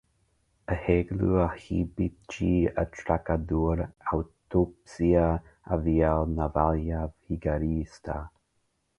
arrêglo, 0.65 1.35
arribite, 1.43 2.73
atracador, 2.75 3.87
autópsia, 4.11 5.43
avião, 5.63 6.25
navalha, 6.25 7.13
vigarista 7.29 8.27